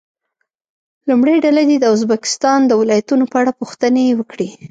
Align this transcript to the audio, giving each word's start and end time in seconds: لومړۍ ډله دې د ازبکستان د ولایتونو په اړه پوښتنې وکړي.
لومړۍ 1.09 1.37
ډله 1.45 1.63
دې 1.69 1.77
د 1.79 1.85
ازبکستان 1.95 2.59
د 2.65 2.71
ولایتونو 2.81 3.25
په 3.31 3.35
اړه 3.41 3.51
پوښتنې 3.59 4.03
وکړي. 4.19 4.49